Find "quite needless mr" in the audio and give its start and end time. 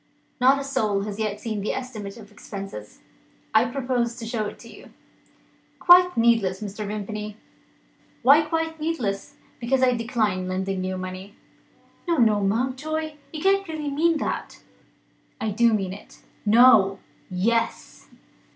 5.77-6.87